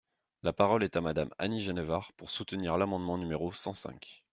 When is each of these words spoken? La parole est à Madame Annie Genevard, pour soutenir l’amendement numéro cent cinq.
La 0.41 0.51
parole 0.51 0.83
est 0.83 0.95
à 0.95 1.01
Madame 1.01 1.29
Annie 1.37 1.61
Genevard, 1.61 2.11
pour 2.13 2.31
soutenir 2.31 2.75
l’amendement 2.75 3.19
numéro 3.19 3.53
cent 3.53 3.75
cinq. 3.75 4.23